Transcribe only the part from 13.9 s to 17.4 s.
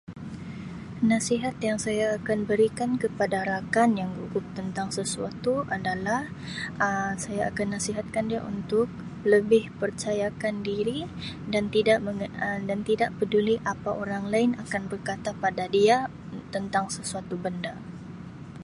orang lain akan berkata pada dia tentang sesuatu